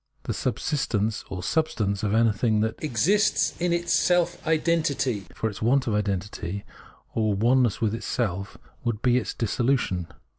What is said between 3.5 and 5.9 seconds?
is its self identity; for its want